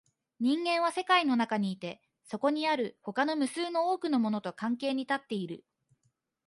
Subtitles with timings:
[0.39, 5.63] 人間は世界の中にいて、そこにある他の無数の多くのものと関係に立っている。